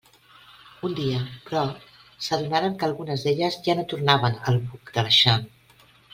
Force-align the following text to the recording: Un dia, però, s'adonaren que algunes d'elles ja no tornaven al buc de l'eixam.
Un 0.87 0.95
dia, 0.99 1.19
però, 1.49 1.61
s'adonaren 2.29 2.79
que 2.79 2.87
algunes 2.89 3.27
d'elles 3.27 3.59
ja 3.69 3.77
no 3.81 3.85
tornaven 3.93 4.41
al 4.55 4.59
buc 4.73 4.93
de 4.99 5.07
l'eixam. 5.11 5.47